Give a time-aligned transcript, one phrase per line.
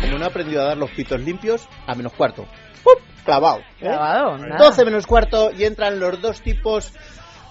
[0.00, 2.46] como no he aprendido a dar los pitos limpios, a menos cuarto.
[2.82, 2.94] ¡Pum!
[3.24, 3.58] Clavado.
[3.58, 3.64] ¿eh?
[3.80, 4.56] Clavado, nada.
[4.58, 6.92] 12 menos cuarto y entran los dos tipos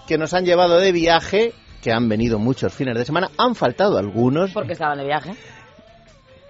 [0.07, 3.29] que nos han llevado de viaje, que han venido muchos fines de semana.
[3.37, 4.51] Han faltado algunos.
[4.51, 5.35] Porque estaban de viaje.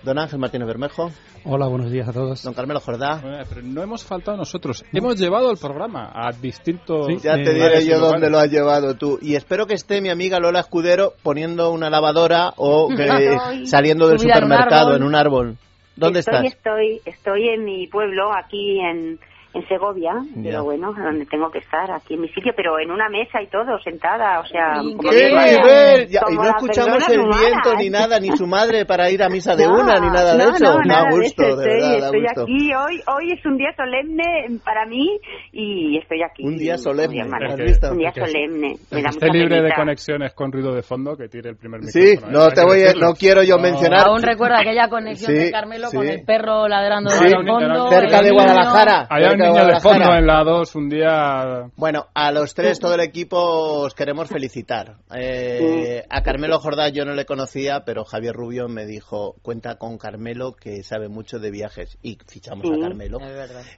[0.04, 1.12] Don Ángel Martínez Bermejo,
[1.44, 2.42] Hola, buenos días a todos.
[2.44, 3.20] don Carmelo Jordá.
[3.22, 4.84] Bueno, Pero no hemos faltado nosotros.
[4.94, 7.08] Hemos llevado el programa a distintos.
[7.22, 8.00] Ya Eh, te diré yo lugares.
[8.12, 9.20] dónde lo has llevado tú.
[9.22, 14.20] Y espero que esté mi amiga Lola Escudero poniendo una lavadora o que saliendo del
[14.20, 15.58] supermercado en un árbol.
[16.00, 16.54] ¿Dónde estoy, estás?
[16.54, 19.20] Estoy, estoy en mi pueblo, aquí en,
[19.54, 20.42] en Segovia, Ya.
[20.44, 23.48] pero bueno, donde tengo que estar, aquí en mi sitio, pero en una mesa y
[23.48, 24.74] todo, sentada, o sea...
[24.82, 26.08] ¡Qué como ¡Qué que- nivel!
[26.10, 27.40] Ya, y no escuchamos el humanas.
[27.42, 30.34] viento ni nada, ni su madre para ir a misa de No, una, ni nada
[30.34, 30.64] de no, eso.
[30.64, 32.42] No, da nada de gusto, eso, de estoy, verdad, da estoy gusto.
[32.44, 34.24] aquí, hoy, hoy es un día solemne
[34.64, 35.20] para mí
[35.52, 36.46] y estoy aquí.
[36.46, 37.92] Un día solemne, Un día, ¿has que- visto?
[37.92, 40.84] un día que- solemne, me El da esté mucha libre de conexiones con ruido de
[40.84, 42.32] fondo, que tire el primer Sí, micrófono.
[42.40, 42.52] no ¿eh?
[42.54, 43.64] te Hay que voy a, no quiero yo No.
[43.64, 44.08] mencionar.
[44.08, 46.12] Aún recuerda aquella conexión Sí, de Carmelo con sí.
[46.14, 47.90] el perro ladrando Sí, de fondo.
[47.90, 48.30] cerca de.
[48.32, 49.08] Guadalajara.
[49.40, 51.70] Niño de fondo en la 2 un día.
[51.76, 54.98] Bueno, a los tres, todo el equipo, os queremos felicitar.
[55.16, 59.98] Eh, a Carmelo Jordá yo no le conocía, pero Javier Rubio me dijo, cuenta con
[59.98, 61.98] Carmelo que sabe mucho de viajes.
[62.02, 62.82] Y fichamos a.
[62.82, 63.20] Carmelo.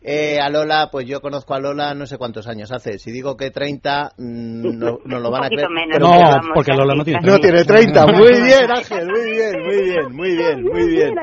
[0.02, 2.98] Eh, a Lola, pues yo conozco a Lola no sé cuántos años hace.
[2.98, 5.70] Si digo que 30, mm, no, no lo van a creer.
[5.70, 7.42] menos, No, vamos, porque Lola no tiene ya no sí.
[7.42, 8.06] tiene 30.
[8.12, 11.14] Muy bien, Ángel, muy bien, muy bien, muy bien, muy bien.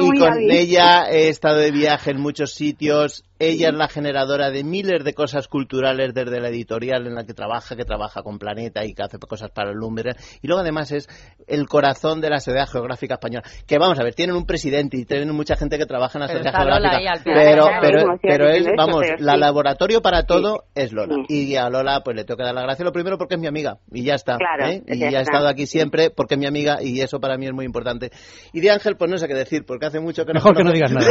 [0.00, 3.24] Y con ella he estado de viaje en muchos sitios.
[3.42, 7.34] Ella es la generadora de miles de cosas culturales desde la editorial en la que
[7.34, 10.14] trabaja, que trabaja con Planeta y que hace cosas para el Lumber.
[10.42, 11.08] Y luego además es
[11.48, 13.42] el corazón de la Sociedad Geográfica Española.
[13.66, 16.28] Que vamos a ver, tienen un presidente y tienen mucha gente que trabaja en la
[16.28, 17.20] Sociedad Geográfica.
[17.24, 19.40] pero, pero, pero es, vamos, pero la sí.
[19.40, 21.16] laboratorio para todo es Lola.
[21.28, 21.50] Sí.
[21.50, 22.84] Y a Lola pues le tengo que dar la gracia.
[22.84, 24.36] Lo primero porque es mi amiga y ya está.
[24.36, 24.84] Claro, ¿eh?
[24.86, 27.46] Y ya ya ha estado aquí siempre porque es mi amiga y eso para mí
[27.46, 28.12] es muy importante.
[28.52, 30.62] Y de Ángel pues no sé qué decir porque hace mucho que no Mejor que
[30.62, 31.06] no digas nada.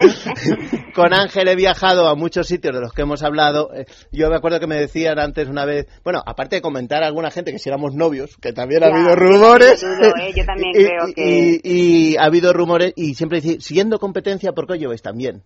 [0.00, 0.92] por favor.
[0.94, 1.71] con Ángel he viajado
[2.08, 3.70] a muchos sitios de los que hemos hablado.
[3.74, 7.06] Eh, Yo me acuerdo que me decían antes una vez, bueno, aparte de comentar a
[7.06, 9.80] alguna gente que si éramos novios, que también ha Ya, habido yo rumores.
[9.80, 10.32] dudo, ¿eh?
[10.36, 14.52] Yo también y, creo y- que- y ha habido rumores y siempre dice, siguiendo competencia,
[14.52, 15.42] ¿por qué os lleváis tan bien?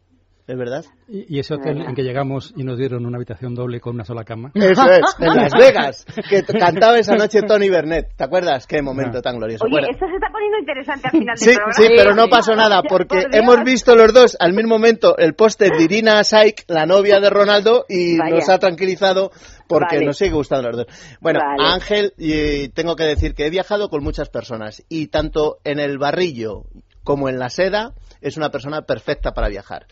[0.48, 0.84] ¿Es verdad?
[1.08, 4.04] Y, y ese hotel en que llegamos y nos dieron una habitación doble con una
[4.04, 4.52] sola cama.
[4.54, 8.14] Eso es, en Las Vegas, que cantaba esa noche Tony Burnett.
[8.14, 8.64] ¿Te acuerdas?
[8.68, 9.22] Qué momento Ah.
[9.22, 9.64] tan glorioso.
[9.64, 11.74] Oye, esto se está poniendo interesante al final Sí, del programa.
[11.74, 15.34] sí, pero no pasó nada porque Por hemos visto los dos al mismo momento el
[15.34, 18.36] póster de Irina Saik, la novia de Ronaldo, y Vaya.
[18.36, 19.32] nos ha tranquilizado
[19.66, 20.06] porque Vale.
[20.06, 21.16] nos sigue gustando los dos.
[21.20, 21.74] Bueno, Vale.
[21.74, 25.98] Ángel, y tengo que decir que he viajado con muchas personas y tanto en el
[25.98, 26.66] barrillo
[27.02, 29.86] como en la seda es una persona perfecta para viajar.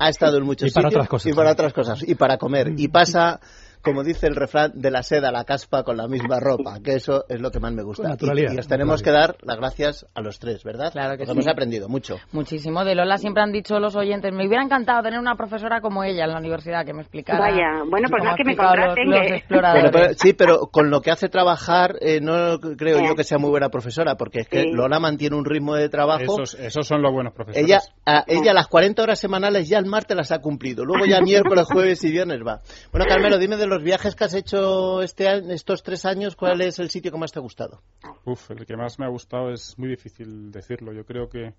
[0.00, 2.08] Ha estado en muchos Y para sitios otras cosas y para otras cosas.
[2.08, 2.72] Y para comer.
[2.76, 3.38] Y pasa
[3.82, 6.94] como dice el refrán, de la seda a la caspa con la misma ropa, que
[6.94, 8.16] eso es lo que más me gusta.
[8.20, 10.92] Y, y os tenemos que dar las gracias a los tres, ¿verdad?
[10.92, 11.32] Claro que Porque sí.
[11.32, 12.16] hemos aprendido mucho.
[12.32, 12.84] Muchísimo.
[12.84, 16.24] De Lola siempre han dicho los oyentes, me hubiera encantado tener una profesora como ella
[16.24, 17.38] en la universidad que me explicara.
[17.38, 19.90] Vaya, bueno, pues ha que me los- contraten, los que- exploradores.
[19.90, 23.06] Pero, pero- sí, pero con lo que hace trabajar, eh, no creo Sí.
[23.06, 24.72] yo que sea muy buena profesora, porque es que Sí.
[24.72, 26.22] Lola mantiene un ritmo de trabajo.
[26.42, 27.64] Esos, esos son los buenos profesores.
[27.66, 30.84] Ella, a, ella las 40 horas semanales ya el martes las ha cumplido.
[30.84, 32.60] Luego ya miércoles, jueves y viernes va.
[32.92, 36.78] Bueno, Carmelo, dime de los viajes que has hecho este estos tres años, ¿cuál es
[36.78, 37.80] el sitio que más te ha gustado?
[38.24, 40.92] Uf, el que más me ha gustado es muy difícil decirlo.
[40.92, 41.54] Yo creo que,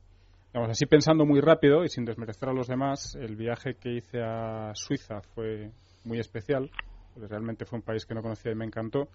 [0.53, 4.21] digamos así pensando muy rápido y sin desmerecer a los demás, el viaje que hice
[4.21, 5.71] a Suiza fue
[6.03, 6.69] muy especial.
[7.13, 9.07] porque Realmente fue un país que no conocía y me encantó.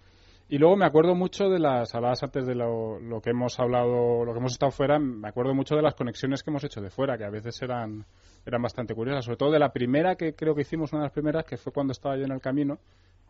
[0.49, 4.25] Y luego me acuerdo mucho de las, hablabas antes de lo, lo que hemos hablado,
[4.25, 6.91] lo que hemos estado fuera, me acuerdo mucho de las conexiones que hemos hecho de
[6.91, 8.05] fuera, que a veces eran,
[8.45, 9.25] eran bastante curiosas.
[9.25, 11.73] Sobre todo de la primera que creo que hicimos, una de las primeras, que fue
[11.73, 12.79] cuando estaba yo en el camino,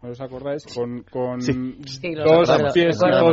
[0.02, 0.66] ¿no os acordáis?
[0.74, 1.52] Con, con Sí.
[2.14, 2.72] Dos recuerdo.
[2.74, 3.32] pies, Recuerdo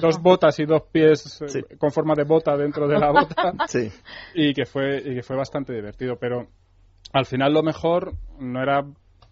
[0.00, 1.60] dos, botas y dos pies eh, Sí.
[1.78, 3.90] con forma de bota dentro de la bota Sí.
[4.36, 6.46] y que fue y que fue bastante divertido pero
[7.12, 8.84] al final lo mejor no era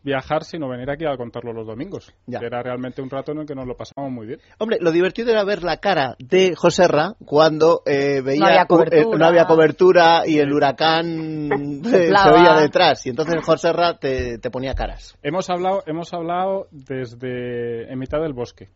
[0.03, 2.39] viajar sino venir aquí a contarlo los domingos Ya.
[2.39, 4.93] que era realmente un rato en el que nos lo pasamos muy bien Hombre, lo
[4.93, 9.19] divertido era ver la cara de Joserra cuando eh, veía No había eh, cobertura.
[9.19, 12.33] no había cobertura y el huracán eh, se Soplaba.
[12.41, 13.05] oía detrás.
[13.07, 15.17] Y entonces Joserra te, te ponía caras.
[15.23, 18.69] hemos hablado hemos hablado desde en mitad del bosque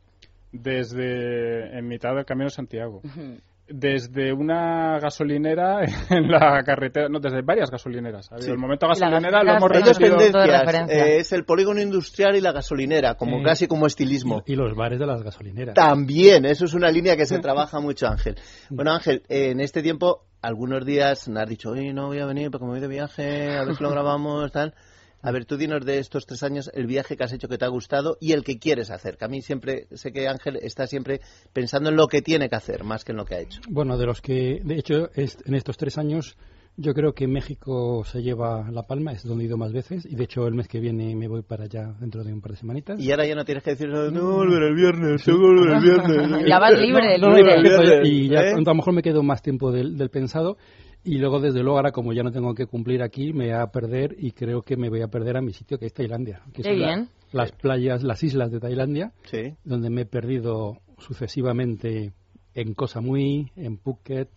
[0.67, 3.01] desde en mitad del camino de Santiago
[3.75, 5.81] Desde una gasolinera
[6.11, 8.31] en la carretera, no, desde varias gasolineras.
[8.31, 8.53] Ha habido Sí.
[8.53, 9.71] El momento gasolinera lo hemos
[10.61, 11.07] referencia.
[11.07, 14.43] eh, es el polígono industrial y la gasolinera, como Eh, casi como estilismo.
[14.47, 15.75] Y los bares de las gasolineras.
[15.75, 18.37] También, eso es una línea que se trabaja mucho, Ángel.
[18.71, 22.27] Bueno, Ángel, eh, en este tiempo, algunos días me has dicho, oye, no voy a
[22.27, 24.75] venir porque me voy de viaje, a ver si lo grabamos, tal.
[25.25, 27.65] A ver, tú dinos de estos tres años el viaje que has hecho que te
[27.65, 29.17] ha gustado y el que quieres hacer.
[29.17, 31.21] Que a mí siempre, sé que Ángel está siempre
[31.53, 33.61] pensando en lo que tiene que hacer, más que en lo que ha hecho.
[33.69, 36.37] Bueno, de los que, de hecho, en estos tres años,
[36.77, 40.15] yo creo que México se lleva la palma, es donde he ido más veces, y
[40.17, 42.57] de hecho el mes que viene me voy para allá dentro de un par de
[42.59, 42.99] semanitas.
[43.01, 45.83] Y ahora ya no tienes que decir, no, volver el viernes, tengo que volver el
[45.83, 46.49] viernes.
[46.49, 48.53] Ya vas libre, No, no, Viernes, y ya ¿eh?
[48.55, 50.57] a lo mejor me quedo más tiempo del, del pensado.
[51.05, 53.67] Y luego, desde luego, ahora como ya no tengo que cumplir aquí, me voy a
[53.67, 56.43] perder y creo que me voy a perder a mi sitio, que es Tailandia.
[56.55, 57.09] Que Qué son la- bien.
[57.33, 59.53] las playas, las islas de Tailandia, Sí.
[59.65, 62.13] donde me he perdido sucesivamente
[62.55, 64.29] en Koh Samui, en Phuket,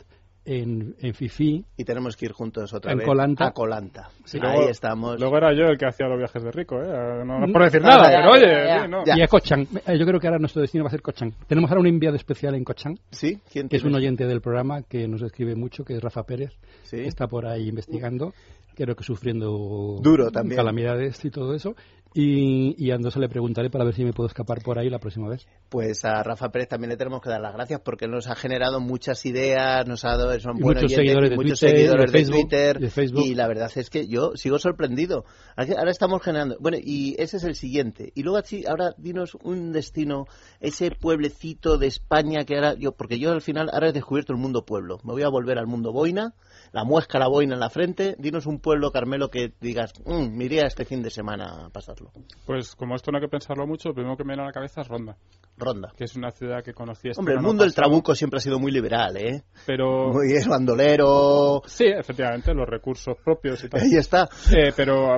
[0.46, 1.66] en, en Fifi.
[1.78, 3.48] Y tenemos que ir juntos otra En vez Koh Lanta.
[3.48, 4.10] a Colanta.
[4.24, 4.38] Sí.
[4.42, 5.20] Ahí Luego- estamos.
[5.20, 7.24] Luego era yo el que hacía los viajes de rico, ¿eh?
[7.26, 8.84] No, no por decir nada, ya, pero oye, ya, ya.
[8.84, 9.06] sí, no.
[9.06, 9.18] Ya.
[9.18, 9.68] Y a Koh Chang.
[9.88, 11.32] Eh, Yo creo que ahora nuestro destino va a ser Koh Chang.
[11.48, 13.40] Tenemos ahora un enviado especial en Koh Chang, ¿Sí?
[13.52, 16.52] ¿Quién que es un oyente del programa que nos escribe mucho, que es Rafa Pérez.
[16.84, 16.98] Sí.
[16.98, 18.34] que está por ahí investigando,
[18.76, 20.58] creo que sufriendo Duro también.
[20.58, 21.76] calamidades y todo eso.
[22.18, 25.00] Y, y a Andosa le preguntaré para ver si me puedo escapar por ahí la
[25.00, 25.46] próxima vez.
[25.68, 28.80] Pues a Rafa Pérez también le tenemos que dar las gracias porque nos ha generado
[28.80, 32.18] muchas ideas, nos ha dado son Y buen muchos seguidores de muchos Twitter, seguidores de
[32.18, 33.26] de, Facebook, Twitter de Facebook.
[33.26, 35.26] y la verdad es que yo sigo sorprendido.
[35.58, 38.14] Ahora estamos generando, bueno, y ese es el siguiente.
[38.16, 38.40] Y luego
[38.70, 40.26] ahora dinos un destino,
[40.62, 44.40] ese pueblecito de España que ahora yo, porque yo al final ahora he descubierto el
[44.40, 45.00] mundo pueblo.
[45.04, 46.34] Me voy a volver al mundo boina,
[46.72, 48.16] la muesca la boina en la frente.
[48.20, 52.05] Dinos un pueblo, Carmelo, que digas, "Mm, me iría este fin de semana a pasarlo.
[52.46, 54.52] Pues como esto no hay que pensarlo mucho, lo primero que me viene a la
[54.52, 55.16] cabeza es Ronda,
[55.58, 55.92] Ronda.
[55.98, 58.60] que es una ciudad que conocí este Hombre, el mundo del trabuco siempre ha sido
[58.60, 59.44] muy liberal, ¿eh?
[59.66, 61.62] Pero Muy bien, bandolero.
[61.66, 63.82] sí, efectivamente, los recursos propios y tal.
[63.82, 64.28] Ahí está.
[64.56, 65.18] Eh, pero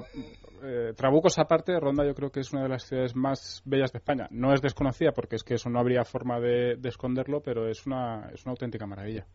[0.64, 4.00] eh, Trabucos aparte, Ronda yo creo que es una de las ciudades más bellas de
[4.00, 4.28] España.
[4.32, 7.86] No es desconocida porque es que eso no habría forma de, de esconderlo, pero es
[7.86, 9.26] una, es una auténtica maravilla.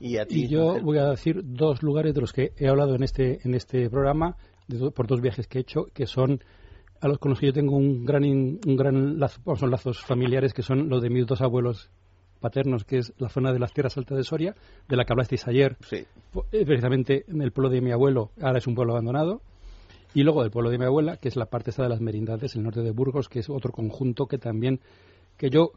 [0.00, 0.44] Y a ti.
[0.44, 0.84] Y yo Ángel.
[0.84, 4.36] voy a decir dos lugares de los que he hablado en este, en este programa,
[4.66, 6.42] de por dos viajes que he hecho, que son
[7.00, 10.00] a los con los que yo tengo un gran, un gran lazo, bueno, son lazos
[10.00, 11.90] familiares, que son los de mis dos abuelos
[12.40, 14.54] paternos, que es la zona de las tierras altas de Soria,
[14.88, 16.04] de la que hablasteis ayer, Sí.
[16.32, 19.42] Fu- eh, precisamente en el pueblo de mi abuelo, ahora es un pueblo abandonado,
[20.14, 22.54] y luego del pueblo de mi abuela, que es la parte esta de las merindades,
[22.56, 24.80] el norte de Burgos, que es otro conjunto que también,
[25.36, 25.72] que yo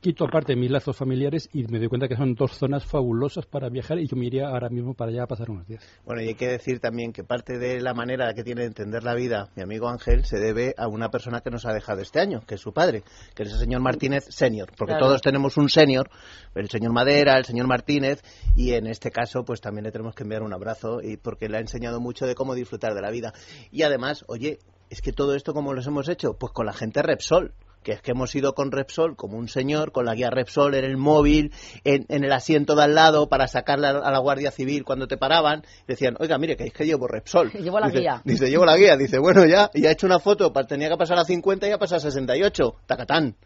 [0.00, 3.68] quito aparte mis lazos familiares y me doy cuenta que son dos zonas fabulosas para
[3.68, 5.84] viajar y yo me iría ahora mismo para allá a pasar unos días.
[6.04, 9.04] Bueno, y hay que decir también que parte de la manera que tiene de entender
[9.04, 12.20] la vida mi amigo Ángel se debe a una persona que nos ha dejado este
[12.20, 13.02] año, que es su padre,
[13.34, 15.06] que es el señor Martínez senior, porque Claro.
[15.06, 16.08] todos tenemos un senior,
[16.54, 18.22] el señor Madera, el señor Martínez,
[18.56, 21.58] y en este caso pues también le tenemos que enviar un abrazo y porque le
[21.58, 23.32] ha enseñado mucho de cómo disfrutar de la vida.
[23.70, 24.58] Y además, oye,
[24.88, 27.52] es que todo esto cómo los hemos hecho, pues con la gente Repsol.
[27.82, 30.84] Que es que hemos ido con Repsol como un señor, con la guía Repsol en
[30.84, 31.52] el móvil,
[31.84, 35.16] en, en el asiento de al lado para sacarla a la Guardia Civil cuando te
[35.16, 35.64] paraban.
[35.86, 37.50] Decían, oiga, mire, que es que llevo Repsol.
[37.60, 38.22] Llevo la dice, guía.
[38.24, 38.96] Dice, llevo la guía.
[38.96, 41.78] Dice, bueno, ya, y ha hecho una foto, tenía que pasar a 50 y ha
[41.78, 42.76] pasado a 68.
[42.86, 43.36] Tacatán.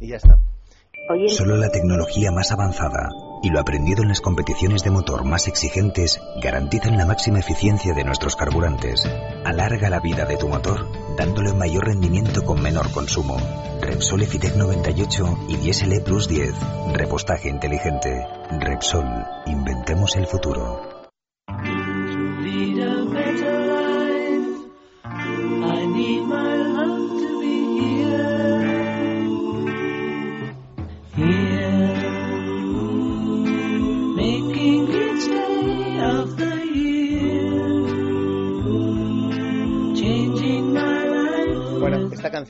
[0.00, 0.38] Y ya está.
[1.10, 3.10] Oye, Solo la tecnología más avanzada
[3.42, 8.04] y lo aprendido en las competiciones de motor más exigentes garantizan la máxima eficiencia de
[8.04, 9.04] nuestros carburantes.
[9.44, 13.36] Alarga la vida de tu motor dándole un mayor rendimiento con menor consumo.
[13.80, 16.52] Repsol Efitec 98 y Diesel E Plus 10.
[16.92, 18.26] Repostaje inteligente.
[18.60, 19.06] Repsol.
[19.46, 21.03] Inventemos el futuro.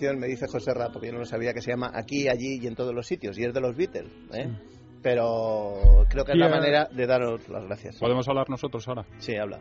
[0.04, 2.58] Canción me dice José Ra, porque yo no lo sabía, que se llama Aquí, Allí
[2.60, 4.12] y en todos los sitios, y es de los Beatles.
[4.34, 4.50] ¿eh?
[5.02, 5.74] Pero
[6.08, 7.98] creo que es la manera de daros las gracias.
[7.98, 9.04] ¿Podemos hablar nosotros ahora?
[9.18, 9.60] Sí, habla.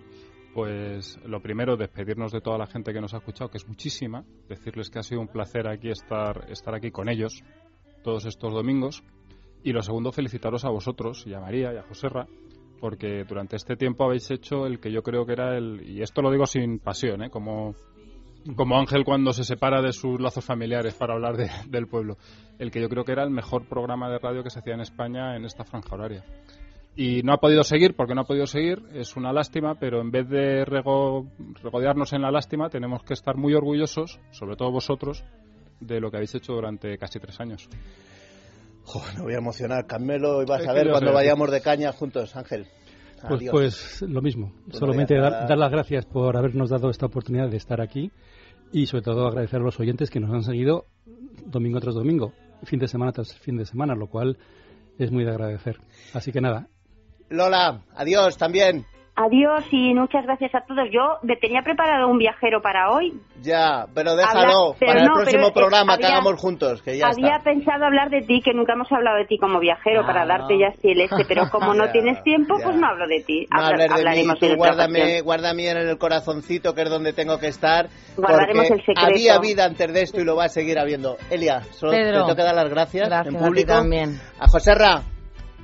[0.53, 4.23] Pues lo primero, despedirnos de toda la gente que nos ha escuchado, que es muchísima,
[4.47, 7.43] decirles que ha sido un placer aquí estar, estar aquí con ellos
[8.03, 9.03] todos estos domingos.
[9.63, 12.27] Y lo segundo, felicitaros a vosotros y a María y a Joserra,
[12.79, 16.21] porque durante este tiempo habéis hecho el que yo creo que era el, y esto
[16.21, 17.29] lo digo sin pasión, ¿eh?
[17.29, 17.75] como,
[18.55, 22.17] como Ángel cuando se separa de sus lazos familiares para hablar de- del pueblo,
[22.59, 24.81] el que yo creo que era el mejor programa de radio que se hacía en
[24.81, 26.23] España en esta franja horaria
[26.95, 30.11] y no ha podido seguir porque no ha podido seguir, es una lástima, pero en
[30.11, 31.27] vez de rego-
[31.63, 35.23] regodearnos en la lástima, tenemos que estar muy orgullosos, sobre todo vosotros,
[35.79, 37.67] de lo que habéis hecho durante casi tres años.
[38.85, 41.15] Joder, me voy a emocionar, Carmelo, y vas a ver cuando sé.
[41.15, 42.67] vayamos de caña juntos, Ángel.
[43.27, 44.51] Pues, pues lo mismo.
[44.65, 48.11] Pues Solamente dar las gracias por habernos dado esta oportunidad de estar aquí
[48.73, 50.87] y sobre todo agradecer a los oyentes que nos han seguido
[51.45, 54.37] domingo tras domingo, fin de semana tras fin de semana, lo cual
[54.97, 55.79] es muy de agradecer.
[56.13, 56.67] Así que nada,
[57.29, 58.85] Lola, adiós también.
[59.15, 60.89] Adiós y muchas gracias a todos.
[60.91, 63.13] Yo me tenía preparado un viajero para hoy.
[63.43, 66.97] Ya, pero déjalo Habla- pero para el próximo pero, programa que había- hagamos juntos, que
[66.97, 67.43] ya Había está.
[67.43, 70.29] pensado hablar de ti, que nunca hemos hablado de ti como viajero, Ah, para no.
[70.29, 72.63] darte ya así el este, pero como no tienes tiempo, ya.
[72.65, 73.45] pues no hablo de ti.
[73.51, 76.89] No Habla- de mí, hablaremos tú en otra guárdame, guárdame en el corazoncito, que es
[76.89, 77.89] donde tengo que estar.
[78.17, 79.01] Guardaremos el secreto.
[79.01, 81.17] Había vida antes de esto y lo va a seguir habiendo.
[81.29, 83.73] Elia, solo Pedro, te tengo que dar las gracias, gracias en a ti público.
[83.73, 84.19] también.
[84.39, 85.01] A Joserra,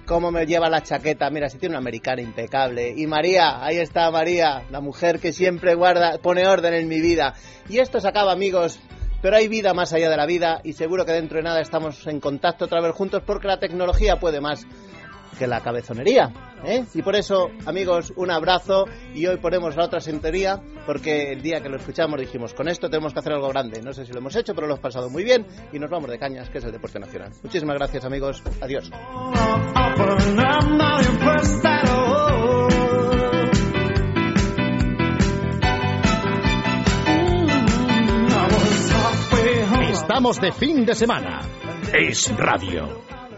[0.09, 1.29] cómo me lleva la chaqueta.
[1.29, 2.95] Mira, si tiene una americana impecable.
[2.97, 7.35] Y María, ahí está María, la mujer que siempre guarda, pone orden en mi vida.
[7.69, 8.79] Y esto se acaba, amigos.
[9.21, 12.07] Pero hay vida más allá de la vida y seguro que dentro de nada estamos
[12.07, 14.65] en contacto otra vez juntos porque la tecnología puede más
[15.39, 16.31] que la cabezonería.
[16.65, 16.83] ¿eh?
[16.93, 21.61] Y por eso, amigos, un abrazo y hoy ponemos la otra sintonía porque el día
[21.61, 23.81] que lo escuchamos dijimos, con esto tenemos que hacer algo grande.
[23.81, 26.09] No sé si lo hemos hecho, pero lo hemos pasado muy bien y nos vamos
[26.11, 27.31] de cañas, que es el deporte nacional.
[27.41, 28.43] Muchísimas gracias, amigos.
[28.61, 28.91] Adiós.
[39.89, 41.39] Estamos de fin de semana.
[41.93, 43.28] Es radio.